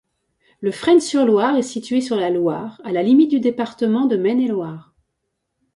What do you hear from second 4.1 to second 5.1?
Maine-et-Loire.